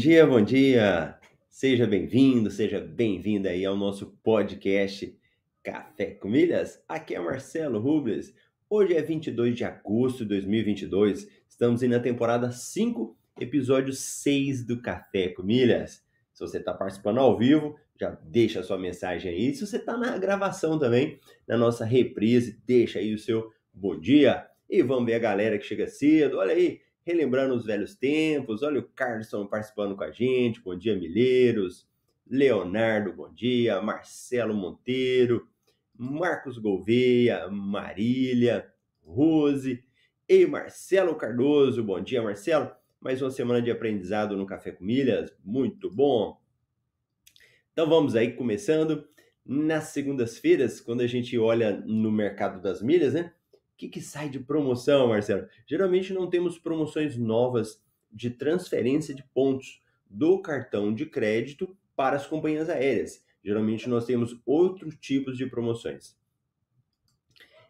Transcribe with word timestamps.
dia, 0.00 0.26
bom 0.26 0.40
dia. 0.40 1.14
Seja 1.46 1.86
bem-vindo, 1.86 2.50
seja 2.50 2.80
bem-vinda 2.80 3.50
aí 3.50 3.66
ao 3.66 3.76
nosso 3.76 4.18
podcast 4.22 5.14
Café 5.62 6.12
com 6.12 6.26
Milhas. 6.26 6.82
Aqui 6.88 7.14
é 7.14 7.20
Marcelo 7.20 7.78
Rubles. 7.78 8.34
Hoje 8.70 8.96
é 8.96 9.02
22 9.02 9.54
de 9.54 9.62
agosto 9.62 10.20
de 10.20 10.30
2022. 10.30 11.28
Estamos 11.46 11.82
aí 11.82 11.88
na 11.90 12.00
temporada 12.00 12.50
5, 12.50 13.14
episódio 13.38 13.92
6 13.92 14.64
do 14.64 14.80
Café 14.80 15.28
com 15.28 15.42
Milhas. 15.42 16.02
Se 16.32 16.40
você 16.40 16.56
está 16.56 16.72
participando 16.72 17.18
ao 17.18 17.36
vivo, 17.36 17.76
já 18.00 18.18
deixa 18.24 18.60
a 18.60 18.62
sua 18.62 18.78
mensagem 18.78 19.30
aí. 19.30 19.54
Se 19.54 19.66
você 19.66 19.76
está 19.76 19.98
na 19.98 20.16
gravação 20.16 20.78
também, 20.78 21.20
na 21.46 21.58
nossa 21.58 21.84
reprise, 21.84 22.58
deixa 22.66 23.00
aí 23.00 23.12
o 23.12 23.18
seu 23.18 23.50
bom 23.70 24.00
dia. 24.00 24.46
E 24.66 24.82
vamos 24.82 25.04
ver 25.04 25.16
a 25.16 25.18
galera 25.18 25.58
que 25.58 25.66
chega 25.66 25.86
cedo. 25.86 26.38
Olha 26.38 26.54
aí, 26.54 26.80
relembrando 27.04 27.54
os 27.54 27.64
velhos 27.64 27.94
tempos. 27.94 28.62
Olha 28.62 28.80
o 28.80 28.88
Carlson 28.88 29.46
participando 29.46 29.96
com 29.96 30.04
a 30.04 30.10
gente. 30.10 30.60
Bom 30.60 30.76
dia, 30.76 30.96
Milheiros. 30.96 31.88
Leonardo, 32.26 33.12
bom 33.12 33.32
dia. 33.32 33.80
Marcelo 33.80 34.54
Monteiro. 34.54 35.48
Marcos 35.96 36.58
Gouveia. 36.58 37.48
Marília. 37.48 38.72
Rose. 39.02 39.82
E 40.28 40.46
Marcelo 40.46 41.16
Cardoso. 41.16 41.82
Bom 41.82 42.00
dia, 42.00 42.22
Marcelo. 42.22 42.70
Mais 43.00 43.20
uma 43.20 43.30
semana 43.30 43.62
de 43.62 43.70
aprendizado 43.70 44.36
no 44.36 44.46
Café 44.46 44.72
com 44.72 44.84
Milhas. 44.84 45.34
Muito 45.44 45.90
bom. 45.90 46.38
Então 47.72 47.88
vamos 47.88 48.14
aí 48.14 48.32
começando. 48.32 49.08
Nas 49.44 49.84
segundas-feiras, 49.84 50.80
quando 50.80 51.00
a 51.00 51.06
gente 51.06 51.36
olha 51.36 51.72
no 51.84 52.12
mercado 52.12 52.60
das 52.60 52.82
milhas, 52.82 53.14
né? 53.14 53.32
Que, 53.80 53.88
que 53.88 54.00
sai 54.02 54.28
de 54.28 54.38
promoção, 54.38 55.08
Marcelo? 55.08 55.48
Geralmente 55.66 56.12
não 56.12 56.28
temos 56.28 56.58
promoções 56.58 57.16
novas 57.16 57.82
de 58.12 58.28
transferência 58.28 59.14
de 59.14 59.22
pontos 59.32 59.80
do 60.08 60.42
cartão 60.42 60.92
de 60.92 61.06
crédito 61.06 61.74
para 61.96 62.16
as 62.16 62.26
companhias 62.26 62.68
aéreas. 62.68 63.24
Geralmente 63.42 63.88
nós 63.88 64.04
temos 64.04 64.38
outros 64.44 64.96
tipos 65.00 65.38
de 65.38 65.46
promoções. 65.46 66.14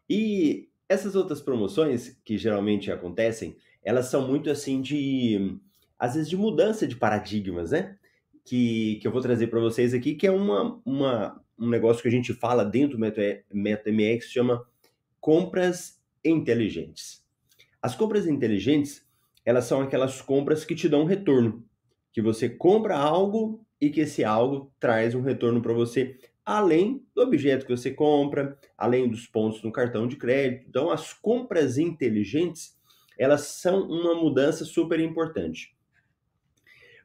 E 0.09 0.69
essas 0.89 1.15
outras 1.15 1.41
promoções 1.41 2.21
que 2.25 2.37
geralmente 2.37 2.91
acontecem, 2.91 3.57
elas 3.81 4.07
são 4.07 4.27
muito 4.27 4.51
assim 4.51 4.83
de 4.83 5.61
às 5.97 6.15
vezes 6.15 6.29
de 6.29 6.37
mudança 6.37 6.89
de 6.89 6.97
paradigmas, 6.97 7.71
né? 7.71 7.97
Que, 8.45 8.97
que 8.97 9.07
eu 9.07 9.13
vou 9.13 9.21
trazer 9.21 9.47
para 9.47 9.61
vocês 9.61 9.95
aqui, 9.95 10.17
que 10.17 10.27
é 10.27 10.31
uma, 10.33 10.81
uma, 10.85 11.41
um 11.57 11.69
negócio 11.69 12.03
que 12.03 12.09
a 12.09 12.11
gente 12.11 12.33
fala 12.33 12.65
dentro 12.65 12.99
do 12.99 13.55
MetaMX, 13.55 14.25
chama 14.25 14.67
compras 15.21 16.00
inteligentes. 16.25 17.25
As 17.83 17.95
compras 17.95 18.27
inteligentes, 18.27 19.07
elas 19.45 19.65
são 19.65 19.81
aquelas 19.81 20.21
compras 20.21 20.65
que 20.65 20.75
te 20.75 20.89
dão 20.89 21.03
um 21.03 21.07
retorno, 21.07 21.65
que 22.13 22.21
você 22.21 22.49
compra 22.49 22.97
algo 22.97 23.65
e 23.81 23.89
que 23.89 24.01
esse 24.01 24.23
algo 24.23 24.73
traz 24.79 25.15
um 25.15 25.23
retorno 25.23 25.63
para 25.63 25.73
você, 25.73 26.19
além 26.45 27.05
do 27.15 27.23
objeto 27.23 27.65
que 27.65 27.77
você 27.77 27.91
compra, 27.91 28.59
além 28.77 29.09
dos 29.09 29.27
pontos 29.27 29.63
no 29.63 29.73
cartão 29.73 30.07
de 30.07 30.17
crédito. 30.17 30.67
Então, 30.69 30.91
as 30.91 31.13
compras 31.13 31.79
inteligentes, 31.79 32.77
elas 33.19 33.43
são 33.43 33.89
uma 33.89 34.15
mudança 34.15 34.65
super 34.65 35.01
importante. 35.01 35.75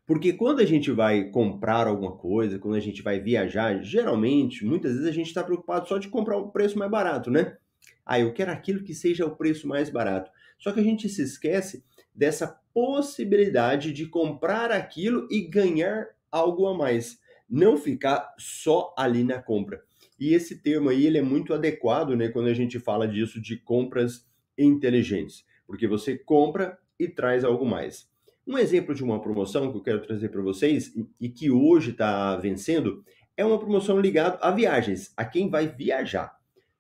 Porque 0.06 0.34
quando 0.34 0.60
a 0.60 0.66
gente 0.66 0.92
vai 0.92 1.30
comprar 1.30 1.88
alguma 1.88 2.12
coisa, 2.12 2.60
quando 2.60 2.76
a 2.76 2.80
gente 2.80 3.02
vai 3.02 3.20
viajar, 3.20 3.82
geralmente, 3.82 4.64
muitas 4.64 4.94
vezes 4.94 5.08
a 5.08 5.12
gente 5.12 5.28
está 5.28 5.44
preocupado 5.44 5.88
só 5.88 5.98
de 5.98 6.10
comprar 6.10 6.38
o 6.38 6.52
preço 6.52 6.78
mais 6.78 6.92
barato, 6.92 7.32
né? 7.32 7.58
Ah, 8.06 8.20
eu 8.20 8.34
quero 8.34 8.52
aquilo 8.52 8.84
que 8.84 8.94
seja 8.94 9.26
o 9.26 9.36
preço 9.36 9.68
mais 9.68 9.90
barato. 9.90 10.30
Só 10.60 10.72
que 10.72 10.80
a 10.80 10.84
gente 10.84 11.10
se 11.10 11.22
esquece 11.22 11.84
dessa 12.14 12.48
possibilidade 12.74 13.92
de 13.92 14.06
comprar 14.06 14.72
aquilo 14.72 15.28
e 15.32 15.42
ganhar 15.42 16.08
algo 16.32 16.68
a 16.68 16.78
mais, 16.78 17.20
não 17.50 17.78
ficar 17.78 18.34
só 18.38 18.94
ali 18.98 19.24
na 19.24 19.42
compra. 19.42 19.84
E 20.20 20.34
esse 20.34 20.62
termo 20.62 20.90
aí 20.90 21.06
ele 21.06 21.18
é 21.18 21.22
muito 21.22 21.54
adequado, 21.54 22.16
né, 22.16 22.30
quando 22.30 22.48
a 22.48 22.54
gente 22.54 22.80
fala 22.80 23.08
disso 23.08 23.42
de 23.42 23.58
compras 23.58 24.26
inteligentes, 24.58 25.46
porque 25.68 25.88
você 25.88 26.18
compra 26.18 26.78
e 27.00 27.08
traz 27.08 27.44
algo 27.44 27.66
mais. 27.66 28.10
Um 28.48 28.58
exemplo 28.58 28.94
de 28.94 29.04
uma 29.04 29.22
promoção 29.22 29.72
que 29.72 29.78
eu 29.78 29.82
quero 29.82 30.02
trazer 30.02 30.30
para 30.30 30.42
vocês 30.42 30.94
e 31.20 31.30
que 31.30 31.50
hoje 31.50 31.92
está 31.92 32.36
vencendo 32.38 33.04
é 33.36 33.44
uma 33.44 33.60
promoção 33.60 34.00
ligada 34.00 34.38
a 34.42 34.52
viagens, 34.52 35.14
a 35.18 35.26
quem 35.26 35.50
vai 35.50 35.68
viajar. 35.68 36.35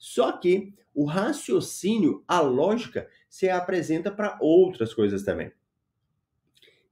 Só 0.08 0.34
que 0.34 0.72
o 0.94 1.04
raciocínio, 1.04 2.24
a 2.28 2.40
lógica, 2.40 3.10
se 3.28 3.50
apresenta 3.50 4.12
para 4.12 4.38
outras 4.40 4.94
coisas 4.94 5.24
também. 5.24 5.52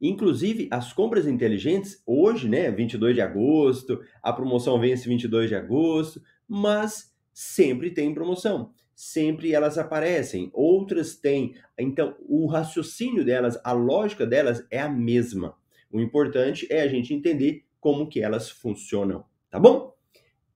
Inclusive, 0.01 0.68
as 0.72 0.91
compras 0.94 1.28
inteligentes, 1.28 2.02
hoje, 2.07 2.50
né, 2.50 2.72
22 2.72 3.13
de 3.13 3.22
agosto, 3.22 4.02
a 4.19 4.34
promoção 4.34 4.79
vence 4.79 5.07
22 5.07 5.47
de 5.47 5.53
agosto, 5.53 6.23
mas 6.47 7.16
sempre 7.31 7.91
tem 7.91 8.16
promoção. 8.16 8.73
Sempre 8.96 9.53
elas 9.53 9.78
aparecem, 9.78 10.50
outras 10.52 11.16
têm. 11.16 11.53
Então, 11.78 12.16
o 12.28 12.47
raciocínio 12.47 13.23
delas, 13.23 13.59
a 13.63 13.73
lógica 13.73 14.25
delas 14.25 14.66
é 14.72 14.79
a 14.79 14.90
mesma. 14.90 15.56
O 15.91 16.02
importante 16.02 16.66
é 16.68 16.81
a 16.81 16.88
gente 16.88 17.13
entender 17.13 17.63
como 17.79 18.09
que 18.09 18.23
elas 18.23 18.50
funcionam, 18.50 19.23
tá 19.52 19.59
bom? 19.59 19.93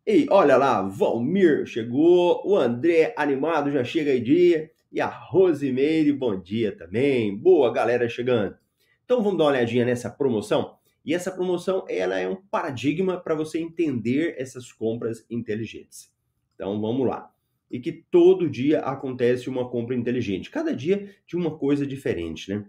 E 0.09 0.25
olha 0.29 0.55
lá, 0.55 0.83
Valmir 0.83 1.65
chegou, 1.65 2.41
o 2.45 2.55
André 2.55 3.13
animado 3.17 3.69
já 3.69 3.83
chega 3.83 4.09
aí 4.11 4.21
dia, 4.21 4.71
e 4.89 5.01
a 5.01 5.07
Rosimeire, 5.07 6.13
bom 6.13 6.39
dia 6.39 6.73
também. 6.73 7.35
Boa 7.37 7.73
galera 7.73 8.07
chegando. 8.07 8.55
Então 9.03 9.21
vamos 9.21 9.37
dar 9.37 9.43
uma 9.43 9.49
olhadinha 9.51 9.83
nessa 9.83 10.09
promoção. 10.09 10.77
E 11.03 11.13
essa 11.13 11.29
promoção 11.29 11.83
ela 11.89 12.17
é 12.17 12.25
um 12.25 12.37
paradigma 12.37 13.19
para 13.19 13.35
você 13.35 13.59
entender 13.59 14.35
essas 14.37 14.71
compras 14.71 15.25
inteligentes. 15.29 16.09
Então 16.55 16.79
vamos 16.79 17.05
lá. 17.05 17.29
E 17.69 17.77
que 17.77 17.91
todo 17.91 18.49
dia 18.49 18.79
acontece 18.79 19.49
uma 19.49 19.69
compra 19.69 19.93
inteligente, 19.93 20.49
cada 20.49 20.73
dia 20.73 21.13
de 21.27 21.35
uma 21.35 21.57
coisa 21.57 21.85
diferente, 21.85 22.49
né? 22.49 22.65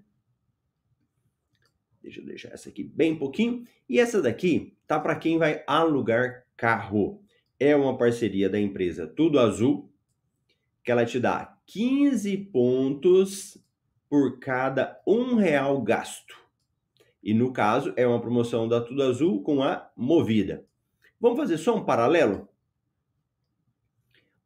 Deixa 2.02 2.20
eu 2.20 2.26
deixar 2.26 2.48
essa 2.48 2.68
aqui 2.68 2.82
bem 2.82 3.14
pouquinho. 3.14 3.62
E 3.88 4.00
essa 4.00 4.20
daqui 4.20 4.76
tá 4.88 4.98
para 4.98 5.14
quem 5.14 5.38
vai 5.38 5.62
alugar 5.68 6.44
carro 6.56 7.22
é 7.58 7.74
uma 7.74 7.96
parceria 7.96 8.48
da 8.48 8.60
empresa 8.60 9.06
Tudo 9.06 9.38
Azul, 9.38 9.92
que 10.84 10.90
ela 10.90 11.04
te 11.04 11.18
dá 11.18 11.58
15 11.66 12.36
pontos 12.52 13.58
por 14.08 14.38
cada 14.38 15.00
um 15.06 15.34
real 15.34 15.82
gasto. 15.82 16.36
E 17.22 17.34
no 17.34 17.52
caso, 17.52 17.92
é 17.96 18.06
uma 18.06 18.20
promoção 18.20 18.68
da 18.68 18.80
Tudo 18.80 19.02
Azul 19.02 19.42
com 19.42 19.62
a 19.62 19.90
Movida. 19.96 20.64
Vamos 21.20 21.38
fazer 21.38 21.58
só 21.58 21.76
um 21.76 21.84
paralelo? 21.84 22.48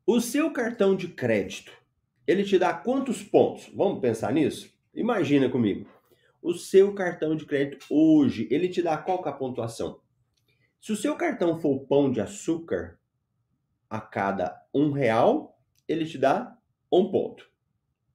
O 0.06 0.21
seu 0.21 0.50
cartão 0.50 0.97
de 0.97 1.09
crédito, 1.09 1.73
ele 2.27 2.43
te 2.43 2.59
dá 2.59 2.73
quantos 2.73 3.23
pontos? 3.23 3.71
Vamos 3.75 4.00
pensar 4.00 4.33
nisso? 4.33 4.73
Imagina 4.94 5.49
comigo. 5.49 5.89
O 6.43 6.55
seu 6.55 6.93
cartão 6.93 7.37
de 7.37 7.47
crédito 7.47 7.87
hoje, 7.89 8.49
ele 8.50 8.69
te 8.69 8.83
dá 8.83 8.97
qual 8.97 9.25
é 9.25 9.29
a 9.29 9.33
pontuação? 9.33 10.00
Se 10.81 10.91
o 10.91 10.97
seu 10.97 11.15
cartão 11.15 11.61
for 11.61 11.87
pão 11.87 12.11
de 12.11 12.21
açúcar, 12.21 12.99
a 13.92 14.00
cada 14.00 14.58
um 14.72 14.90
real, 14.90 15.61
ele 15.87 16.06
te 16.06 16.17
dá 16.17 16.56
um 16.90 17.11
ponto. 17.11 17.46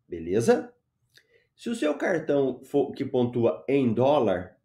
Beleza? 0.10 0.74
Se 1.56 1.69
o 1.69 1.75
seu 1.75 1.94
cartão 1.94 2.63
for 2.63 2.92
que 2.94 3.06
pontua 3.06 3.63
em 3.68 3.94
dólar, 3.94 4.57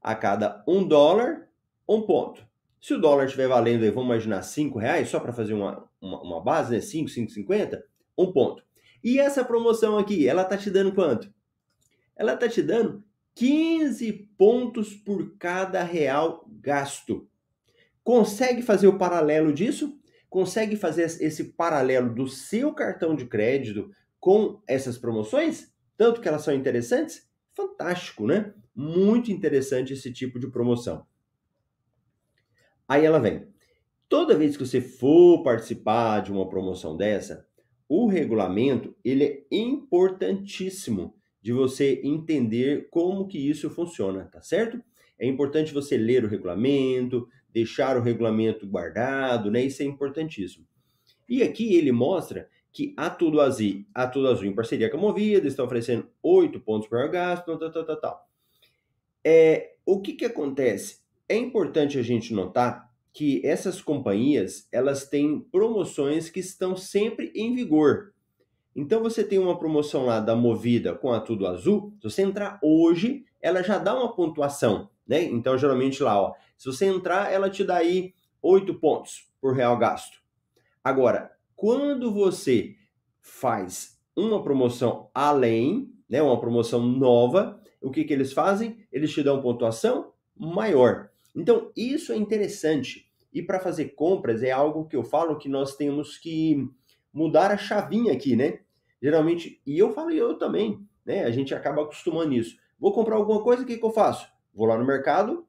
a 0.00 0.14
cada 0.14 0.64
um 0.66 0.82
dólar, 0.88 1.50
um 1.86 2.00
ponto. 2.00 2.42
Se 2.80 2.94
o 2.94 2.98
dólar 2.98 3.26
estiver 3.26 3.46
valendo, 3.46 3.84
vamos 3.92 4.06
imaginar, 4.06 4.40
cinco 4.40 4.78
reais, 4.78 5.10
só 5.10 5.20
para 5.20 5.34
fazer 5.34 5.52
uma, 5.52 5.86
uma, 6.00 6.22
uma, 6.22 6.40
base, 6.40 6.72
né? 6.72 6.80
5, 6.80 7.10
5,50, 7.10 7.82
um 8.16 8.32
ponto. 8.32 8.64
E 9.02 9.18
essa 9.18 9.44
promoção 9.44 9.98
aqui, 9.98 10.26
ela 10.26 10.44
tá 10.44 10.56
te 10.56 10.70
dando 10.70 10.94
quanto? 10.94 11.30
Ela 12.16 12.38
tá 12.38 12.48
te 12.48 12.62
dando 12.62 13.04
15 13.34 14.30
pontos 14.38 14.94
por 14.94 15.36
cada 15.36 15.82
real 15.82 16.48
gasto. 16.48 17.28
Consegue 18.02 18.62
fazer 18.62 18.86
o 18.86 18.96
paralelo 18.96 19.52
disso? 19.52 19.98
Consegue 20.34 20.74
fazer 20.74 21.04
esse 21.20 21.52
paralelo 21.52 22.12
do 22.12 22.26
seu 22.26 22.74
cartão 22.74 23.14
de 23.14 23.24
crédito 23.24 23.92
com 24.18 24.60
essas 24.66 24.98
promoções? 24.98 25.72
Tanto 25.96 26.20
que 26.20 26.26
elas 26.26 26.42
são 26.42 26.52
interessantes? 26.52 27.30
Fantástico, 27.54 28.26
né? 28.26 28.52
Muito 28.74 29.30
interessante 29.30 29.92
esse 29.92 30.12
tipo 30.12 30.40
de 30.40 30.50
promoção. 30.50 31.06
Aí 32.88 33.04
ela 33.04 33.20
vem. 33.20 33.46
Toda 34.08 34.36
vez 34.36 34.56
que 34.56 34.66
você 34.66 34.80
for 34.80 35.44
participar 35.44 36.18
de 36.18 36.32
uma 36.32 36.48
promoção 36.48 36.96
dessa, 36.96 37.46
o 37.88 38.08
regulamento 38.08 38.92
ele 39.04 39.22
é 39.22 39.46
importantíssimo 39.52 41.14
de 41.40 41.52
você 41.52 42.00
entender 42.02 42.88
como 42.90 43.28
que 43.28 43.38
isso 43.38 43.70
funciona, 43.70 44.24
tá 44.24 44.42
certo? 44.42 44.82
É 45.16 45.28
importante 45.28 45.72
você 45.72 45.96
ler 45.96 46.24
o 46.24 46.28
regulamento, 46.28 47.28
deixar 47.54 47.96
o 47.96 48.02
regulamento 48.02 48.66
guardado, 48.66 49.50
né? 49.50 49.62
Isso 49.62 49.82
é 49.82 49.86
importantíssimo. 49.86 50.66
E 51.28 51.42
aqui 51.42 51.76
ele 51.76 51.92
mostra 51.92 52.48
que 52.72 52.92
a 52.96 53.08
Tudo 53.08 53.40
Azul, 53.40 53.84
a 53.94 54.08
Tudo 54.08 54.28
Azul 54.28 54.46
em 54.46 54.54
parceria 54.54 54.90
com 54.90 54.96
a 54.96 55.00
Movida, 55.00 55.46
estão 55.46 55.64
oferecendo 55.64 56.08
8 56.20 56.58
pontos 56.60 56.88
por 56.88 57.08
gasto, 57.08 57.46
tal, 57.46 57.70
tal, 57.70 57.84
tal, 57.84 58.00
tal. 58.00 58.28
É, 59.24 59.76
o 59.86 60.00
que 60.00 60.14
que 60.14 60.24
acontece? 60.24 60.98
É 61.28 61.36
importante 61.36 61.96
a 61.96 62.02
gente 62.02 62.34
notar 62.34 62.92
que 63.12 63.40
essas 63.46 63.80
companhias, 63.80 64.68
elas 64.72 65.08
têm 65.08 65.38
promoções 65.38 66.28
que 66.28 66.40
estão 66.40 66.76
sempre 66.76 67.30
em 67.34 67.54
vigor. 67.54 68.12
Então 68.74 69.00
você 69.00 69.22
tem 69.22 69.38
uma 69.38 69.56
promoção 69.56 70.04
lá 70.04 70.18
da 70.18 70.34
Movida 70.34 70.96
com 70.96 71.12
a 71.12 71.20
Tudo 71.20 71.46
Azul, 71.46 71.94
se 72.00 72.10
você 72.10 72.22
entrar 72.22 72.58
hoje, 72.60 73.24
ela 73.40 73.62
já 73.62 73.78
dá 73.78 73.96
uma 73.96 74.16
pontuação, 74.16 74.90
né? 75.06 75.22
Então 75.24 75.56
geralmente 75.58 76.02
lá, 76.02 76.20
ó, 76.20 76.34
se 76.56 76.66
você 76.66 76.86
entrar, 76.86 77.32
ela 77.32 77.50
te 77.50 77.64
dá 77.64 77.76
aí 77.76 78.14
8 78.42 78.74
pontos 78.74 79.28
por 79.40 79.54
real 79.54 79.76
gasto. 79.76 80.18
Agora, 80.82 81.32
quando 81.56 82.12
você 82.12 82.76
faz 83.20 83.98
uma 84.16 84.42
promoção 84.42 85.10
além, 85.14 85.90
né, 86.08 86.22
uma 86.22 86.38
promoção 86.38 86.80
nova, 86.86 87.60
o 87.80 87.90
que, 87.90 88.04
que 88.04 88.12
eles 88.12 88.32
fazem? 88.32 88.78
Eles 88.92 89.12
te 89.12 89.22
dão 89.22 89.42
pontuação 89.42 90.12
maior. 90.36 91.10
Então, 91.34 91.70
isso 91.76 92.12
é 92.12 92.16
interessante. 92.16 93.10
E 93.32 93.42
para 93.42 93.58
fazer 93.58 93.90
compras 93.90 94.42
é 94.42 94.50
algo 94.50 94.86
que 94.86 94.94
eu 94.94 95.02
falo 95.02 95.38
que 95.38 95.48
nós 95.48 95.74
temos 95.76 96.16
que 96.16 96.68
mudar 97.12 97.50
a 97.50 97.56
chavinha 97.56 98.12
aqui, 98.12 98.36
né? 98.36 98.60
Geralmente, 99.02 99.60
e 99.66 99.78
eu 99.78 99.92
falo 99.92 100.10
eu 100.10 100.38
também, 100.38 100.86
né? 101.04 101.24
A 101.24 101.30
gente 101.30 101.54
acaba 101.54 101.82
acostumando 101.82 102.32
isso. 102.32 102.56
Vou 102.78 102.92
comprar 102.92 103.16
alguma 103.16 103.42
coisa, 103.42 103.62
o 103.62 103.66
que, 103.66 103.76
que 103.76 103.84
eu 103.84 103.90
faço? 103.90 104.28
Vou 104.54 104.66
lá 104.66 104.78
no 104.78 104.86
mercado, 104.86 105.46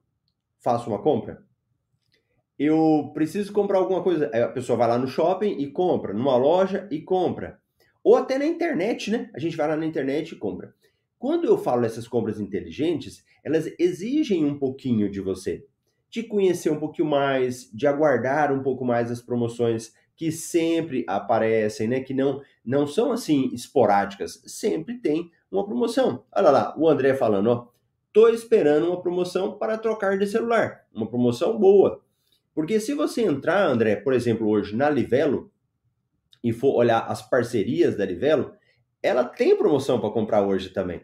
faço 0.60 0.90
uma 0.90 1.02
compra. 1.02 1.44
Eu 2.58 3.12
preciso 3.14 3.52
comprar 3.54 3.78
alguma 3.78 4.02
coisa. 4.02 4.28
A 4.28 4.48
pessoa 4.48 4.78
vai 4.78 4.88
lá 4.88 4.98
no 4.98 5.08
shopping 5.08 5.60
e 5.60 5.70
compra, 5.72 6.14
numa 6.14 6.38
loja 6.38 6.88
e 6.90 7.02
compra. 7.02 7.60
Ou 8.04 8.16
até 8.16 8.38
na 8.38 8.46
internet, 8.46 9.12
né? 9.12 9.30
A 9.36 9.40
gente 9.40 9.58
vai 9.58 9.68
lá 9.68 9.76
na 9.76 9.86
internet 9.86 10.32
e 10.32 10.36
compra. 10.38 10.74
Quando 11.20 11.46
eu 11.46 11.58
falo 11.58 11.86
essas 11.86 12.08
compras 12.08 12.40
inteligentes, 12.40 13.24
elas 13.44 13.72
exigem 13.78 14.46
um 14.46 14.58
pouquinho 14.58 15.10
de 15.10 15.20
você, 15.20 15.66
de 16.10 16.24
conhecer 16.24 16.72
um 16.72 16.80
pouquinho 16.80 17.08
mais, 17.08 17.70
de 17.74 17.88
aguardar 17.88 18.54
um 18.54 18.64
pouco 18.64 18.86
mais 18.86 19.12
as 19.12 19.22
promoções 19.22 19.94
que 20.16 20.32
sempre 20.32 21.04
aparecem, 21.08 21.88
né? 21.88 22.00
Que 22.00 22.14
não 22.14 22.42
não 22.64 22.88
são 22.88 23.12
assim 23.12 23.54
esporádicas, 23.54 24.42
sempre 24.46 24.98
tem 25.00 25.30
uma 25.52 25.66
promoção. 25.66 26.24
Olha 26.36 26.50
lá, 26.50 26.76
o 26.78 26.88
André 26.88 27.14
falando, 27.14 27.48
ó, 27.48 27.68
tô 28.16 28.30
esperando 28.30 28.88
uma 28.88 29.02
promoção 29.02 29.58
para 29.58 29.78
trocar 29.78 30.18
de 30.18 30.26
celular, 30.26 30.86
uma 30.94 31.06
promoção 31.06 31.60
boa. 31.60 32.02
Porque 32.54 32.80
se 32.80 32.94
você 32.94 33.24
entrar, 33.24 33.68
André, 33.68 33.98
por 33.98 34.14
exemplo, 34.14 34.48
hoje 34.48 34.74
na 34.74 34.90
Livelo 34.90 35.52
e 36.42 36.54
for 36.54 36.76
olhar 36.76 37.00
as 37.00 37.30
parcerias 37.30 37.98
da 37.98 38.06
Livelo, 38.06 38.54
ela 39.04 39.26
tem 39.26 39.58
promoção 39.58 40.00
para 40.00 40.12
comprar 40.12 40.42
hoje 40.44 40.70
também. 40.70 41.02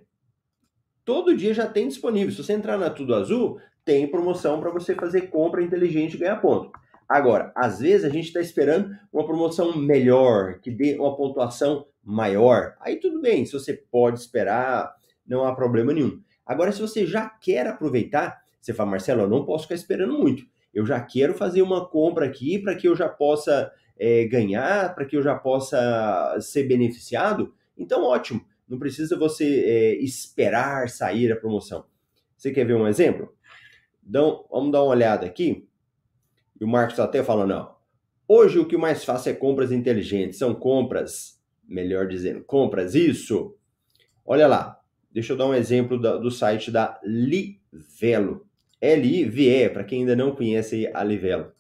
Todo 1.04 1.36
dia 1.36 1.54
já 1.54 1.68
tem 1.68 1.90
disponível. 1.90 2.32
Se 2.32 2.42
você 2.42 2.54
entrar 2.54 2.78
na 2.78 2.90
Tudo 2.90 3.14
Azul, 3.14 3.60
tem 3.84 4.10
promoção 4.10 4.62
para 4.62 4.72
você 4.72 4.96
fazer 4.96 5.24
compra 5.24 5.62
inteligente 5.62 6.14
e 6.14 6.18
ganhar 6.18 6.38
ponto. 6.38 6.72
Agora, 7.10 7.52
às 7.54 7.80
vezes 7.80 8.06
a 8.06 8.10
gente 8.10 8.28
está 8.28 8.40
esperando 8.40 8.96
uma 9.12 9.26
promoção 9.26 9.76
melhor, 9.78 10.60
que 10.62 10.72
dê 10.72 10.96
uma 10.98 11.14
pontuação 11.18 11.86
maior. 12.02 12.78
Aí 12.80 13.02
tudo 13.02 13.20
bem, 13.20 13.46
se 13.46 13.52
você 13.52 13.74
pode 13.74 14.18
esperar, 14.18 14.96
não 15.28 15.44
há 15.44 15.54
problema 15.54 15.92
nenhum. 15.92 16.22
Agora, 16.52 16.72
se 16.72 16.82
você 16.82 17.06
já 17.06 17.30
quer 17.30 17.68
aproveitar, 17.68 18.42
você 18.60 18.74
fala, 18.74 18.92
Marcelo, 18.92 19.22
eu 19.22 19.30
não 19.30 19.46
posso 19.46 19.64
ficar 19.64 19.76
esperando 19.76 20.14
muito. 20.18 20.46
Eu 20.74 20.86
já 20.86 21.00
quero 21.00 21.34
fazer 21.34 21.62
uma 21.62 21.88
compra 21.88 22.26
aqui 22.26 22.60
para 22.60 22.76
que 22.76 22.88
eu 22.88 22.96
já 22.96 23.10
possa 23.10 23.72
é, 23.98 24.26
ganhar, 24.26 24.94
para 24.96 25.06
que 25.06 25.16
eu 25.16 25.22
já 25.22 25.36
possa 25.36 26.38
ser 26.40 26.64
beneficiado. 26.64 27.54
Então, 27.78 28.04
ótimo. 28.04 28.46
Não 28.68 28.80
precisa 28.80 29.18
você 29.18 29.46
é, 29.66 29.96
esperar 29.96 30.90
sair 30.90 31.32
a 31.32 31.36
promoção. 31.36 31.86
Você 32.38 32.52
quer 32.52 32.66
ver 32.66 32.76
um 32.76 32.88
exemplo? 32.88 33.36
Então, 34.08 34.46
vamos 34.50 34.72
dar 34.72 34.82
uma 34.82 34.92
olhada 34.92 35.26
aqui. 35.26 35.68
E 36.60 36.64
o 36.64 36.68
Marcos 36.68 36.94
está 36.94 37.04
até 37.04 37.24
falando, 37.24 37.52
ó, 37.52 37.76
hoje 38.28 38.60
o 38.60 38.66
que 38.66 38.78
mais 38.78 39.04
faço 39.04 39.30
é 39.30 39.34
compras 39.34 39.72
inteligentes, 39.72 40.40
são 40.40 40.56
compras, 40.56 41.40
melhor 41.68 42.08
dizendo, 42.08 42.44
compras, 42.44 42.96
isso. 42.96 43.56
Olha 44.26 44.48
lá, 44.48 44.81
deixa 45.12 45.34
eu 45.34 45.38
dar 45.38 45.48
um 45.48 45.54
exemplo 45.54 46.00
da, 46.00 46.18
do 46.18 46.32
site 46.32 46.72
da 46.72 47.00
Livelo. 47.04 48.48
L-I-V-E, 48.80 49.70
para 49.70 49.84
quem 49.84 50.00
ainda 50.00 50.16
não 50.16 50.36
conhece 50.36 50.90
a 50.94 51.04
Livelo. 51.04 51.52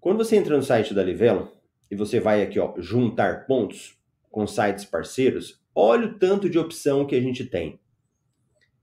Quando 0.00 0.18
você 0.18 0.36
entra 0.36 0.56
no 0.56 0.62
site 0.62 0.94
da 0.94 1.02
Livelo 1.02 1.52
e 1.90 1.96
você 1.96 2.20
vai 2.20 2.42
aqui, 2.42 2.58
ó, 2.58 2.74
juntar 2.78 3.46
pontos 3.46 3.98
com 4.30 4.46
sites 4.46 4.84
parceiros, 4.84 5.60
olha 5.74 6.06
o 6.06 6.18
tanto 6.18 6.48
de 6.48 6.58
opção 6.58 7.04
que 7.04 7.14
a 7.14 7.20
gente 7.20 7.44
tem. 7.44 7.78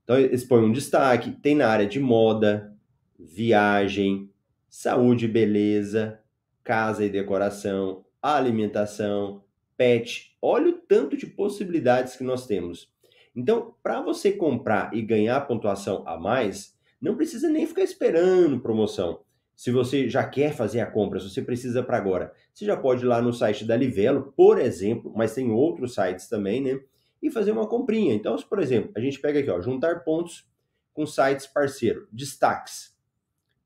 Então, 0.04 0.18
eles 0.18 0.44
põem 0.44 0.64
um 0.64 0.72
destaque, 0.72 1.32
tem 1.32 1.56
na 1.56 1.66
área 1.66 1.86
de 1.86 1.98
moda, 1.98 2.72
viagem, 3.18 4.30
saúde 4.68 5.24
e 5.24 5.28
beleza, 5.28 6.20
casa 6.62 7.04
e 7.04 7.08
decoração, 7.08 8.04
alimentação, 8.22 9.42
pet. 9.76 10.36
Olha 10.40 10.70
o 10.70 10.78
tanto 10.78 11.16
de 11.16 11.26
possibilidades 11.26 12.16
que 12.16 12.24
nós 12.24 12.46
temos. 12.46 12.90
Então, 13.34 13.74
para 13.82 14.00
você 14.00 14.32
comprar 14.32 14.94
e 14.94 15.02
ganhar 15.02 15.40
pontuação 15.42 16.02
a 16.06 16.18
mais, 16.18 16.74
não 17.00 17.16
precisa 17.16 17.48
nem 17.48 17.66
ficar 17.66 17.82
esperando 17.82 18.60
promoção. 18.60 19.20
Se 19.54 19.70
você 19.70 20.08
já 20.08 20.26
quer 20.26 20.54
fazer 20.54 20.80
a 20.80 20.90
compra, 20.90 21.20
se 21.20 21.30
você 21.30 21.42
precisa 21.42 21.82
para 21.82 21.96
agora, 21.96 22.32
você 22.52 22.64
já 22.64 22.76
pode 22.76 23.04
ir 23.04 23.06
lá 23.06 23.20
no 23.20 23.32
site 23.32 23.64
da 23.64 23.76
Livelo, 23.76 24.32
por 24.36 24.58
exemplo, 24.58 25.12
mas 25.14 25.34
tem 25.34 25.50
outros 25.50 25.94
sites 25.94 26.28
também, 26.28 26.62
né? 26.62 26.80
E 27.22 27.30
fazer 27.30 27.52
uma 27.52 27.66
comprinha. 27.66 28.14
Então, 28.14 28.36
se, 28.36 28.44
por 28.44 28.58
exemplo, 28.58 28.92
a 28.96 29.00
gente 29.00 29.18
pega 29.18 29.40
aqui, 29.40 29.50
ó, 29.50 29.60
juntar 29.60 30.04
pontos 30.04 30.46
com 30.92 31.06
sites 31.06 31.46
parceiro, 31.46 32.06
destaques. 32.12 32.94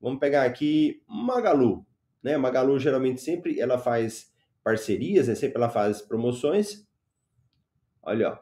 Vamos 0.01 0.19
pegar 0.19 0.45
aqui 0.45 1.03
Magalu, 1.09 1.85
né? 2.23 2.37
Magalu 2.37 2.79
geralmente 2.79 3.21
sempre 3.21 3.61
ela 3.61 3.79
faz 3.79 4.30
parcerias, 4.63 5.29
né? 5.29 5.35
sempre 5.35 5.57
ela 5.57 5.69
faz 5.69 6.03
promoções. 6.03 6.87
Olha, 8.03 8.33
ó. 8.33 8.39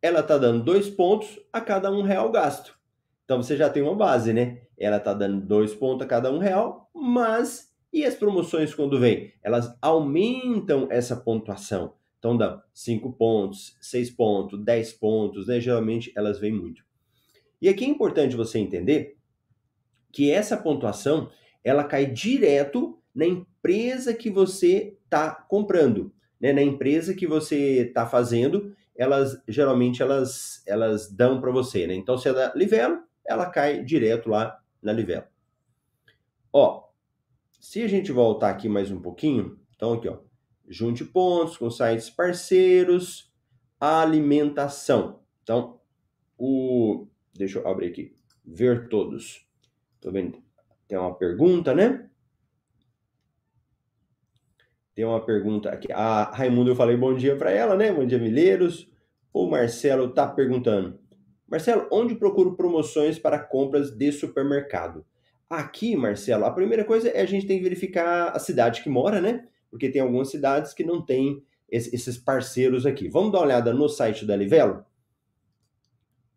ela 0.00 0.22
tá 0.22 0.38
dando 0.38 0.64
dois 0.64 0.88
pontos 0.88 1.38
a 1.52 1.60
cada 1.60 1.90
um 1.90 2.02
real 2.02 2.30
gasto. 2.30 2.78
Então 3.24 3.42
você 3.42 3.56
já 3.56 3.70
tem 3.70 3.82
uma 3.82 3.94
base, 3.94 4.32
né? 4.32 4.62
Ela 4.76 4.98
tá 4.98 5.14
dando 5.14 5.40
dois 5.40 5.74
pontos 5.74 6.04
a 6.04 6.08
cada 6.08 6.32
um 6.32 6.38
real, 6.38 6.90
mas 6.94 7.70
e 7.92 8.04
as 8.04 8.14
promoções 8.14 8.74
quando 8.74 8.98
vem? 8.98 9.32
Elas 9.42 9.76
aumentam 9.80 10.88
essa 10.90 11.16
pontuação. 11.16 11.94
Então 12.18 12.36
dá 12.36 12.62
5 12.72 13.12
pontos, 13.14 13.76
6 13.80 14.10
pontos, 14.10 14.62
10 14.62 14.92
pontos, 14.94 15.46
né? 15.46 15.58
Geralmente 15.58 16.12
elas 16.14 16.38
vêm 16.38 16.52
muito. 16.52 16.84
E 17.60 17.68
aqui 17.68 17.84
é 17.84 17.88
importante 17.88 18.36
você 18.36 18.58
entender 18.58 19.16
que 20.12 20.30
essa 20.30 20.56
pontuação 20.56 21.30
ela 21.64 21.84
cai 21.84 22.06
direto 22.06 22.99
na 23.14 23.26
empresa 23.26 24.14
que 24.14 24.30
você 24.30 24.96
está 25.04 25.30
comprando, 25.30 26.12
né? 26.40 26.52
Na 26.52 26.62
empresa 26.62 27.14
que 27.14 27.26
você 27.26 27.86
está 27.88 28.06
fazendo, 28.06 28.74
elas 28.96 29.40
geralmente 29.48 30.02
elas 30.02 30.62
elas 30.66 31.10
dão 31.10 31.40
para 31.40 31.50
você, 31.50 31.86
né? 31.86 31.94
Então 31.94 32.16
se 32.18 32.28
é 32.28 32.32
da 32.32 32.52
Livelo, 32.54 33.02
ela 33.26 33.46
cai 33.46 33.82
direto 33.84 34.28
lá 34.28 34.60
na 34.82 34.92
Livelo. 34.92 35.26
Ó, 36.52 36.88
se 37.60 37.82
a 37.82 37.88
gente 37.88 38.10
voltar 38.12 38.50
aqui 38.50 38.68
mais 38.68 38.90
um 38.90 39.00
pouquinho, 39.00 39.58
então 39.74 39.92
aqui 39.92 40.08
ó, 40.08 40.18
junte 40.68 41.04
pontos 41.04 41.56
com 41.56 41.70
sites 41.70 42.10
parceiros, 42.10 43.32
alimentação. 43.78 45.20
Então, 45.42 45.80
o 46.36 47.06
deixa 47.34 47.58
eu 47.58 47.68
abrir 47.68 47.88
aqui, 47.88 48.14
ver 48.44 48.88
todos. 48.88 49.46
Tô 50.00 50.10
vendo. 50.10 50.42
Tem 50.86 50.98
uma 50.98 51.14
pergunta, 51.14 51.74
né? 51.74 52.09
Tem 55.00 55.06
uma 55.06 55.24
pergunta 55.24 55.70
aqui. 55.70 55.90
A 55.90 56.24
Raimundo, 56.24 56.72
eu 56.72 56.76
falei 56.76 56.94
bom 56.94 57.14
dia 57.14 57.34
para 57.34 57.50
ela, 57.50 57.74
né? 57.74 57.90
Bom 57.90 58.04
dia, 58.04 58.18
Milheiros. 58.18 58.86
O 59.32 59.48
Marcelo 59.48 60.10
tá 60.10 60.26
perguntando. 60.26 61.00
Marcelo, 61.48 61.88
onde 61.90 62.16
procuro 62.16 62.54
promoções 62.54 63.18
para 63.18 63.38
compras 63.38 63.90
de 63.90 64.12
supermercado? 64.12 65.02
Aqui, 65.48 65.96
Marcelo, 65.96 66.44
a 66.44 66.50
primeira 66.50 66.84
coisa 66.84 67.08
é 67.08 67.22
a 67.22 67.24
gente 67.24 67.46
tem 67.46 67.56
que 67.56 67.64
verificar 67.64 68.36
a 68.36 68.38
cidade 68.38 68.82
que 68.82 68.90
mora, 68.90 69.22
né? 69.22 69.48
Porque 69.70 69.88
tem 69.88 70.02
algumas 70.02 70.28
cidades 70.28 70.74
que 70.74 70.84
não 70.84 71.02
tem 71.02 71.42
esses 71.70 72.18
parceiros 72.18 72.84
aqui. 72.84 73.08
Vamos 73.08 73.32
dar 73.32 73.38
uma 73.38 73.46
olhada 73.46 73.72
no 73.72 73.88
site 73.88 74.26
da 74.26 74.36
Livelo? 74.36 74.84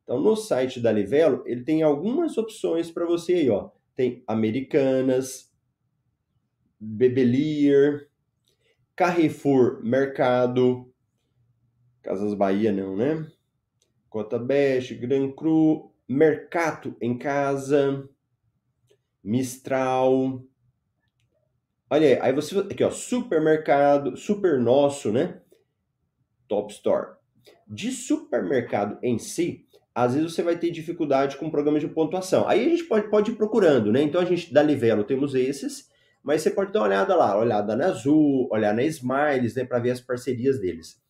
Então, 0.05 0.21
no 0.21 0.37
site 0.37 0.79
da 0.79 0.89
Livelo, 0.89 1.43
ele 1.45 1.65
tem 1.65 1.83
algumas 1.83 2.37
opções 2.37 2.89
para 2.89 3.05
você 3.05 3.33
aí, 3.33 3.49
ó. 3.49 3.71
Tem 3.93 4.23
Americanas, 4.25 5.51
Bebelier, 6.79 8.07
Carrefour 8.95 9.83
Mercado, 9.83 10.91
Casas 12.01 12.33
Bahia 12.33 12.71
não, 12.71 12.95
né? 12.95 13.25
Cota 14.09 14.37
Best, 14.37 14.93
Gran 14.95 15.31
Cru, 15.31 15.91
Mercato 16.07 16.95
em 17.01 17.17
Casa, 17.17 18.07
Mistral. 19.23 20.43
Olha 21.89 22.07
aí, 22.07 22.19
aí 22.21 22.33
você 22.33 22.59
aqui 22.59 22.83
ó, 22.83 22.91
supermercado, 22.91 24.15
super 24.17 24.59
nosso, 24.59 25.11
né? 25.11 25.41
Top 26.47 26.71
Store. 26.71 27.15
De 27.67 27.91
supermercado 27.91 28.99
em 29.01 29.17
si, 29.17 29.65
às 29.95 30.13
vezes 30.13 30.33
você 30.33 30.43
vai 30.43 30.57
ter 30.57 30.71
dificuldade 30.71 31.37
com 31.37 31.49
programas 31.49 31.81
de 31.81 31.87
pontuação. 31.87 32.47
Aí 32.47 32.65
a 32.65 32.69
gente 32.69 32.83
pode, 32.83 33.09
pode 33.09 33.31
ir 33.31 33.35
procurando, 33.35 33.91
né? 33.91 34.01
Então 34.01 34.21
a 34.21 34.25
gente 34.25 34.53
da 34.53 34.61
Livelo 34.61 35.03
temos 35.03 35.33
esses, 35.35 35.89
mas 36.23 36.41
você 36.41 36.49
pode 36.49 36.71
dar 36.71 36.79
uma 36.79 36.87
olhada 36.87 37.15
lá, 37.15 37.37
olhada 37.37 37.75
na 37.75 37.87
Azul, 37.87 38.47
olhar 38.51 38.73
na 38.73 38.83
Smiles, 38.83 39.55
né, 39.55 39.65
para 39.65 39.79
ver 39.79 39.91
as 39.91 39.99
parcerias 39.99 40.59
deles. 40.59 41.01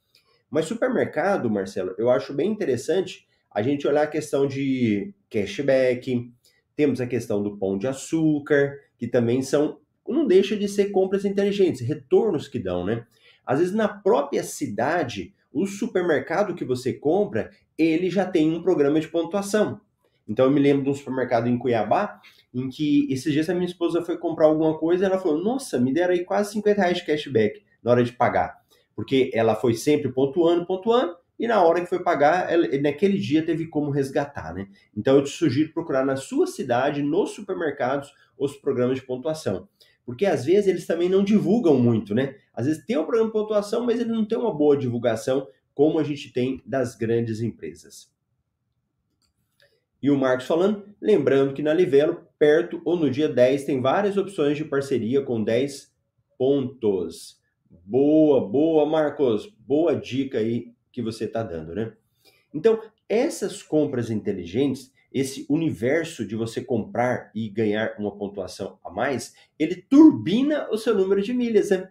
Mas 0.50 0.66
supermercado, 0.66 1.50
Marcelo, 1.50 1.94
eu 1.98 2.10
acho 2.10 2.34
bem 2.34 2.52
interessante 2.52 3.28
a 3.52 3.62
gente 3.62 3.88
olhar 3.88 4.04
a 4.04 4.08
questão 4.08 4.48
de 4.48 5.14
cashback, 5.30 6.32
temos 6.76 7.00
a 7.00 7.08
questão 7.08 7.44
do 7.44 7.58
pão 7.58 7.78
de 7.78 7.88
açúcar, 7.88 8.80
que 8.98 9.08
também 9.08 9.42
são, 9.44 9.80
não 10.08 10.26
deixa 10.26 10.56
de 10.56 10.68
ser 10.68 10.92
compras 10.92 11.24
inteligentes, 11.24 11.82
retornos 11.82 12.48
que 12.48 12.58
dão, 12.58 12.84
né? 12.84 13.06
Às 13.46 13.60
vezes 13.60 13.74
na 13.74 13.88
própria 13.88 14.44
cidade, 14.44 15.34
o 15.52 15.68
supermercado 15.68 16.56
que 16.56 16.66
você 16.66 16.94
compra, 16.94 17.52
ele 17.78 18.10
já 18.10 18.26
tem 18.26 18.52
um 18.52 18.64
programa 18.64 19.00
de 19.00 19.08
pontuação. 19.08 19.80
Então 20.28 20.46
eu 20.46 20.52
me 20.52 20.60
lembro 20.60 20.84
de 20.84 20.90
um 20.90 20.94
supermercado 20.94 21.48
em 21.48 21.58
Cuiabá, 21.58 22.22
em 22.54 22.70
que 22.70 23.12
esses 23.12 23.32
dias 23.32 23.50
a 23.50 23.54
minha 23.54 23.66
esposa 23.66 24.02
foi 24.02 24.18
comprar 24.18 24.46
alguma 24.46 24.78
coisa 24.78 25.04
e 25.04 25.08
ela 25.08 25.20
falou: 25.20 25.44
Nossa, 25.44 25.80
me 25.80 25.94
deram 25.94 26.14
aí 26.14 26.24
quase 26.24 26.54
50 26.54 26.82
reais 26.82 26.98
de 26.98 27.06
cashback 27.06 27.64
na 27.84 27.92
hora 27.92 28.04
de 28.04 28.14
pagar. 28.14 28.62
Porque 28.96 29.32
ela 29.34 29.56
foi 29.56 29.74
sempre 29.74 30.12
pontuando, 30.12 30.66
pontuando, 30.66 31.16
e 31.40 31.48
na 31.48 31.62
hora 31.62 31.82
que 31.82 31.88
foi 31.88 32.02
pagar, 32.02 32.52
ela, 32.52 32.68
naquele 32.80 33.18
dia 33.18 33.44
teve 33.44 33.68
como 33.68 33.92
resgatar, 33.92 34.54
né? 34.54 34.68
Então 34.96 35.16
eu 35.18 35.24
te 35.24 35.32
sugiro 35.32 35.74
procurar 35.74 36.06
na 36.06 36.16
sua 36.16 36.48
cidade, 36.48 37.02
nos 37.02 37.32
supermercados, 37.32 38.14
os 38.38 38.56
programas 38.56 39.00
de 39.00 39.06
pontuação. 39.06 39.68
Porque 40.06 40.26
às 40.26 40.46
vezes 40.46 40.68
eles 40.68 40.86
também 40.86 41.10
não 41.10 41.24
divulgam 41.24 41.78
muito, 41.78 42.14
né? 42.14 42.36
Às 42.54 42.68
vezes 42.68 42.86
tem 42.86 42.98
um 42.98 43.06
programa 43.06 43.28
de 43.28 43.34
pontuação, 43.34 43.86
mas 43.86 44.00
ele 44.00 44.12
não 44.12 44.26
tem 44.26 44.38
uma 44.38 44.54
boa 44.54 44.78
divulgação 44.78 45.48
como 45.74 45.98
a 45.98 46.04
gente 46.04 46.32
tem 46.32 46.62
das 46.66 46.96
grandes 46.96 47.42
empresas. 47.42 48.13
E 50.04 50.12
o 50.12 50.18
Marcos 50.18 50.46
falando, 50.46 50.84
lembrando 51.02 51.54
que 51.54 51.64
na 51.64 51.74
Livelo, 51.74 52.28
perto 52.38 52.82
ou 52.84 52.98
no 52.98 53.10
dia 53.10 53.30
10, 53.30 53.64
tem 53.64 53.80
várias 53.80 54.18
opções 54.18 54.58
de 54.58 54.66
parceria 54.66 55.22
com 55.22 55.42
10 55.42 55.94
pontos. 56.38 57.40
Boa, 57.86 58.46
boa, 58.46 58.86
Marcos. 58.86 59.48
Boa 59.66 59.96
dica 59.96 60.40
aí 60.40 60.74
que 60.92 61.02
você 61.02 61.24
está 61.24 61.42
dando, 61.42 61.74
né? 61.74 61.94
Então, 62.54 62.82
essas 63.08 63.64
compras 63.64 64.12
inteligentes, 64.12 64.92
esse 65.10 65.46
universo 65.50 66.28
de 66.28 66.36
você 66.36 66.62
comprar 66.62 67.32
e 67.34 67.48
ganhar 67.48 67.96
uma 67.98 68.14
pontuação 68.14 68.78
a 68.84 68.92
mais, 68.92 69.34
ele 69.58 69.78
turbina 69.90 70.70
o 70.70 70.78
seu 70.78 70.94
número 70.94 71.22
de 71.22 71.34
milhas, 71.34 71.70
né? 71.70 71.90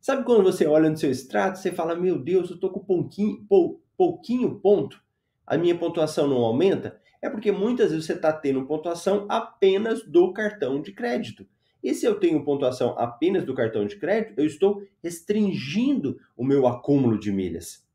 Sabe 0.00 0.24
quando 0.24 0.44
você 0.44 0.64
olha 0.64 0.88
no 0.88 0.96
seu 0.96 1.10
extrato, 1.10 1.58
você 1.58 1.72
fala, 1.72 1.96
meu 1.96 2.20
Deus, 2.20 2.50
eu 2.50 2.56
tô 2.56 2.70
com 2.70 2.78
pouquinho, 2.78 3.44
pou, 3.48 3.82
pouquinho 3.96 4.60
ponto, 4.60 5.02
a 5.44 5.58
minha 5.58 5.76
pontuação 5.76 6.28
não 6.28 6.36
aumenta? 6.36 7.00
É 7.22 7.28
porque 7.28 7.50
muitas 7.50 7.90
vezes 7.90 8.06
você 8.06 8.12
está 8.12 8.32
tendo 8.32 8.66
pontuação 8.66 9.26
apenas 9.28 10.02
do 10.02 10.32
cartão 10.32 10.80
de 10.80 10.92
crédito. 10.92 11.46
E 11.82 11.94
se 11.94 12.04
eu 12.04 12.18
tenho 12.18 12.44
pontuação 12.44 12.94
apenas 12.98 13.44
do 13.44 13.54
cartão 13.54 13.86
de 13.86 13.96
crédito, 13.96 14.38
eu 14.38 14.46
estou 14.46 14.82
restringindo 15.02 16.18
o 16.36 16.44
meu 16.44 16.66
acúmulo 16.66 17.18
de 17.18 17.30
milhas. 17.30 17.86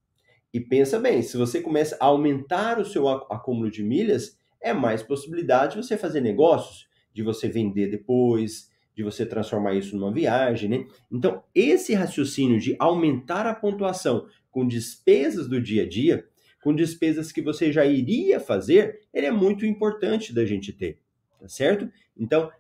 E 0.53 0.59
pensa 0.59 0.99
bem, 0.99 1.21
se 1.21 1.37
você 1.37 1.61
começa 1.61 1.97
a 1.99 2.05
aumentar 2.05 2.79
o 2.79 2.85
seu 2.85 3.07
acúmulo 3.07 3.71
de 3.71 3.83
milhas, 3.83 4.37
é 4.61 4.73
mais 4.73 5.01
possibilidade 5.01 5.75
de 5.75 5.83
você 5.83 5.97
fazer 5.97 6.21
negócios, 6.21 6.87
de 7.13 7.23
você 7.23 7.47
vender 7.47 7.87
depois, 7.87 8.69
de 8.95 9.03
você 9.03 9.25
transformar 9.25 9.73
isso 9.73 9.95
numa 9.95 10.11
viagem, 10.11 10.69
né? 10.69 10.85
Então, 11.11 11.43
esse 11.55 11.93
raciocínio 11.93 12.59
de 12.59 12.75
aumentar 12.79 13.45
a 13.45 13.55
pontuação 13.55 14.27
com 14.49 14.67
despesas 14.67 15.47
do 15.47 15.61
dia 15.61 15.83
a 15.83 15.89
dia, 15.89 16.27
com 16.61 16.73
despesas 16.73 17.31
que 17.31 17.41
você 17.41 17.71
já 17.71 17.85
iria 17.85 18.39
fazer, 18.39 19.01
ele 19.13 19.25
é 19.25 19.31
muito 19.31 19.65
importante 19.65 20.33
da 20.33 20.45
gente 20.45 20.71
ter, 20.71 20.99
tá 21.39 21.47
certo? 21.47 21.91
Então, 22.15 22.51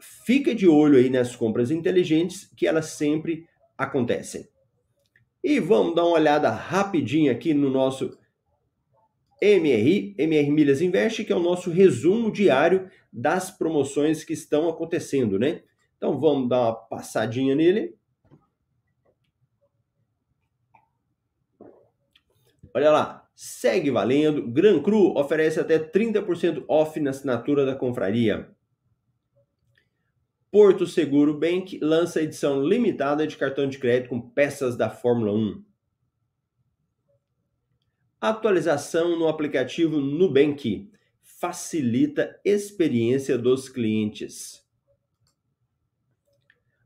fica 0.00 0.54
de 0.54 0.66
olho 0.66 0.96
aí 0.98 1.10
nas 1.10 1.36
compras 1.36 1.70
inteligentes, 1.70 2.50
que 2.56 2.66
elas 2.66 2.86
sempre 2.86 3.46
acontecem. 3.76 4.48
E 5.42 5.60
vamos 5.60 5.94
dar 5.94 6.04
uma 6.04 6.16
olhada 6.16 6.50
rapidinho 6.50 7.30
aqui 7.30 7.54
no 7.54 7.70
nosso 7.70 8.18
MRI, 9.42 10.14
MR 10.18 10.50
Milhas 10.50 10.82
Invest, 10.82 11.24
que 11.24 11.32
é 11.32 11.36
o 11.36 11.42
nosso 11.42 11.70
resumo 11.70 12.30
diário 12.30 12.90
das 13.12 13.50
promoções 13.50 14.22
que 14.22 14.34
estão 14.34 14.68
acontecendo, 14.68 15.38
né? 15.38 15.62
Então 15.96 16.18
vamos 16.20 16.48
dar 16.48 16.60
uma 16.60 16.74
passadinha 16.74 17.54
nele. 17.54 17.94
Olha 22.72 22.90
lá, 22.90 23.29
segue 23.40 23.90
valendo. 23.90 24.46
Gran 24.46 24.82
Cru 24.82 25.16
oferece 25.16 25.58
até 25.58 25.78
30% 25.78 26.62
off 26.68 27.00
na 27.00 27.08
assinatura 27.08 27.64
da 27.64 27.74
confraria. 27.74 28.54
Porto 30.50 30.86
Seguro 30.86 31.32
Bank 31.32 31.78
lança 31.80 32.20
edição 32.20 32.62
limitada 32.62 33.26
de 33.26 33.38
cartão 33.38 33.66
de 33.66 33.78
crédito 33.78 34.10
com 34.10 34.20
peças 34.20 34.76
da 34.76 34.90
Fórmula 34.90 35.32
1. 35.32 35.64
Atualização 38.20 39.18
no 39.18 39.26
aplicativo 39.26 39.98
Nubank 39.98 40.90
facilita 41.22 42.38
experiência 42.44 43.38
dos 43.38 43.70
clientes. 43.70 44.62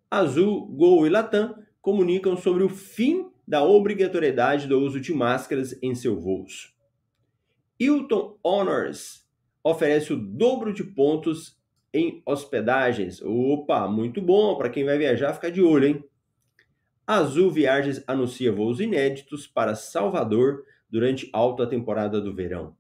Azul, 0.08 0.68
Gol 0.68 1.04
e 1.04 1.10
Latam 1.10 1.60
comunicam 1.82 2.36
sobre 2.36 2.62
o 2.62 2.68
fim 2.68 3.33
da 3.46 3.62
obrigatoriedade 3.62 4.66
do 4.66 4.78
uso 4.80 5.00
de 5.00 5.12
máscaras 5.12 5.78
em 5.82 5.94
seus 5.94 6.22
voos. 6.22 6.74
Hilton 7.78 8.38
Honors 8.42 9.28
oferece 9.62 10.12
o 10.12 10.16
dobro 10.16 10.72
de 10.72 10.84
pontos 10.84 11.58
em 11.92 12.22
hospedagens. 12.26 13.20
Opa, 13.22 13.88
muito 13.88 14.20
bom. 14.20 14.56
Para 14.56 14.70
quem 14.70 14.84
vai 14.84 14.98
viajar, 14.98 15.32
fica 15.32 15.50
de 15.50 15.62
olho, 15.62 15.86
hein? 15.86 16.04
Azul 17.06 17.50
Viagens 17.50 18.02
anuncia 18.06 18.50
voos 18.50 18.80
inéditos 18.80 19.46
para 19.46 19.74
Salvador 19.74 20.64
durante 20.88 21.28
alta 21.32 21.66
temporada 21.66 22.20
do 22.20 22.34
verão. 22.34 22.74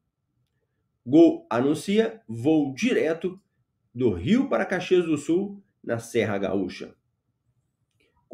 Gol 1.06 1.46
anuncia 1.50 2.22
voo 2.26 2.72
direto 2.74 3.38
do 3.94 4.10
Rio 4.10 4.48
para 4.48 4.64
Caxias 4.64 5.04
do 5.04 5.18
Sul, 5.18 5.62
na 5.82 5.98
Serra 5.98 6.38
Gaúcha. 6.38 6.94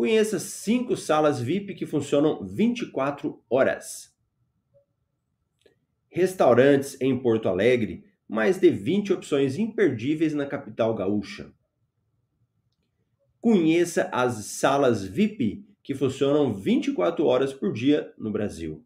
Conheça 0.01 0.39
cinco 0.39 0.97
salas 0.97 1.43
VIP 1.43 1.75
que 1.75 1.85
funcionam 1.85 2.43
24 2.43 3.39
horas. 3.51 4.11
Restaurantes 6.09 6.99
em 7.03 7.21
Porto 7.21 7.51
Alegre 7.51 8.07
mais 8.27 8.59
de 8.59 8.71
20 8.71 9.13
opções 9.13 9.59
imperdíveis 9.59 10.33
na 10.33 10.47
capital 10.47 10.95
gaúcha. 10.95 11.53
Conheça 13.43 14.09
as 14.11 14.47
salas 14.47 15.05
VIP 15.05 15.67
que 15.83 15.95
funcionam 15.95 16.55
24 16.55 17.27
horas 17.27 17.53
por 17.53 17.71
dia 17.71 18.11
no 18.17 18.33
Brasil. 18.33 18.83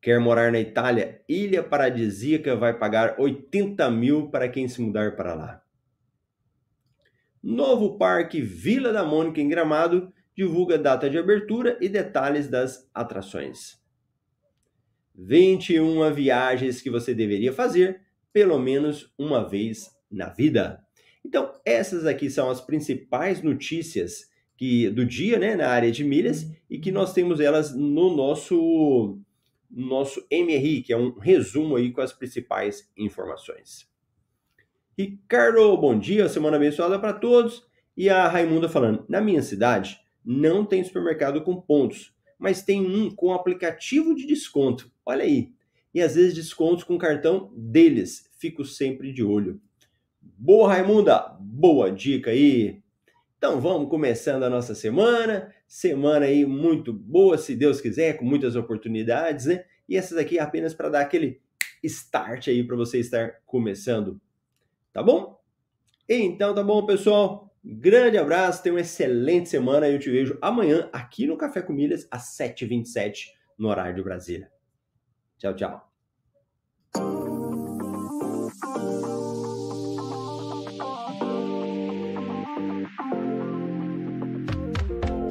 Quer 0.00 0.18
morar 0.18 0.50
na 0.50 0.60
Itália? 0.60 1.22
Ilha 1.28 1.62
Paradisíaca 1.62 2.56
vai 2.56 2.78
pagar 2.78 3.20
80 3.20 3.90
mil 3.90 4.30
para 4.30 4.48
quem 4.48 4.66
se 4.66 4.80
mudar 4.80 5.14
para 5.14 5.34
lá. 5.34 5.61
Novo 7.42 7.98
Parque 7.98 8.40
Vila 8.40 8.92
da 8.92 9.04
Mônica 9.04 9.40
em 9.40 9.48
Gramado 9.48 10.12
divulga 10.36 10.78
data 10.78 11.10
de 11.10 11.18
abertura 11.18 11.76
e 11.80 11.88
detalhes 11.88 12.48
das 12.48 12.88
atrações. 12.94 13.80
21 15.14 16.12
viagens 16.12 16.80
que 16.80 16.88
você 16.88 17.12
deveria 17.14 17.52
fazer 17.52 18.00
pelo 18.32 18.58
menos 18.58 19.12
uma 19.18 19.46
vez 19.46 19.90
na 20.10 20.28
vida. 20.28 20.82
Então, 21.24 21.52
essas 21.64 22.06
aqui 22.06 22.30
são 22.30 22.48
as 22.48 22.60
principais 22.60 23.42
notícias 23.42 24.30
que 24.56 24.88
do 24.88 25.04
dia, 25.04 25.38
né, 25.38 25.56
na 25.56 25.68
área 25.68 25.90
de 25.90 26.04
milhas 26.04 26.50
e 26.70 26.78
que 26.78 26.90
nós 26.90 27.12
temos 27.12 27.40
elas 27.40 27.74
no 27.74 28.14
nosso 28.14 29.18
nosso 29.68 30.26
MRI, 30.30 30.82
que 30.82 30.92
é 30.92 30.96
um 30.96 31.18
resumo 31.18 31.76
aí 31.76 31.90
com 31.90 32.02
as 32.02 32.12
principais 32.12 32.90
informações. 32.96 33.90
Ricardo, 34.98 35.74
bom 35.78 35.98
dia, 35.98 36.28
semana 36.28 36.58
abençoada 36.58 36.98
para 36.98 37.14
todos. 37.14 37.66
E 37.96 38.10
a 38.10 38.28
Raimunda 38.28 38.68
falando: 38.68 39.06
na 39.08 39.22
minha 39.22 39.40
cidade 39.40 39.98
não 40.22 40.66
tem 40.66 40.84
supermercado 40.84 41.42
com 41.42 41.58
pontos, 41.58 42.14
mas 42.38 42.62
tem 42.62 42.84
um 42.84 43.10
com 43.10 43.32
aplicativo 43.32 44.14
de 44.14 44.26
desconto. 44.26 44.92
Olha 45.04 45.24
aí. 45.24 45.50
E 45.94 46.02
às 46.02 46.14
vezes 46.14 46.34
descontos 46.34 46.84
com 46.84 46.98
cartão 46.98 47.50
deles. 47.56 48.28
Fico 48.38 48.66
sempre 48.66 49.12
de 49.12 49.22
olho. 49.22 49.60
Boa, 50.20 50.68
Raimunda! 50.68 51.36
Boa 51.40 51.90
dica 51.90 52.30
aí! 52.30 52.82
Então 53.38 53.60
vamos 53.62 53.88
começando 53.88 54.42
a 54.42 54.50
nossa 54.50 54.74
semana. 54.74 55.54
Semana 55.66 56.26
aí 56.26 56.44
muito 56.44 56.92
boa, 56.92 57.38
se 57.38 57.56
Deus 57.56 57.80
quiser, 57.80 58.18
com 58.18 58.26
muitas 58.26 58.56
oportunidades, 58.56 59.46
né? 59.46 59.64
E 59.88 59.96
essas 59.96 60.18
aqui 60.18 60.38
é 60.38 60.42
apenas 60.42 60.74
para 60.74 60.90
dar 60.90 61.00
aquele 61.00 61.40
start 61.82 62.48
aí 62.48 62.62
para 62.62 62.76
você 62.76 62.98
estar 62.98 63.40
começando. 63.46 64.20
Tá 64.92 65.02
bom? 65.02 65.40
Então 66.08 66.54
tá 66.54 66.62
bom, 66.62 66.84
pessoal. 66.84 67.50
Grande 67.64 68.18
abraço, 68.18 68.62
tenha 68.62 68.74
uma 68.74 68.80
excelente 68.80 69.48
semana 69.48 69.88
e 69.88 69.94
eu 69.94 69.98
te 69.98 70.10
vejo 70.10 70.36
amanhã 70.42 70.90
aqui 70.92 71.26
no 71.26 71.36
Café 71.36 71.62
com 71.62 71.72
Milhas 71.72 72.08
às 72.10 72.36
7h27 72.36 73.26
no 73.56 73.68
horário 73.68 73.94
de 73.94 74.02
Brasília. 74.02 74.50
Tchau, 75.38 75.54
tchau. 75.54 75.91